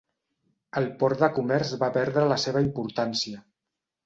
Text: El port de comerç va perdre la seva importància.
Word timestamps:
El 0.79 0.87
port 1.03 1.21
de 1.23 1.29
comerç 1.35 1.75
va 1.83 1.91
perdre 1.99 2.25
la 2.33 2.39
seva 2.45 2.65
importància. 2.67 3.45